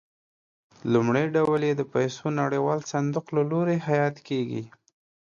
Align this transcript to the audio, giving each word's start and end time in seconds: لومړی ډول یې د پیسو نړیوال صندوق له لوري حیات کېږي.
لومړی 0.93 1.25
ډول 1.35 1.61
یې 1.67 1.73
د 1.77 1.83
پیسو 1.93 2.25
نړیوال 2.41 2.79
صندوق 2.91 3.25
له 3.35 3.43
لوري 3.51 3.77
حیات 3.87 4.15
کېږي. 4.27 4.63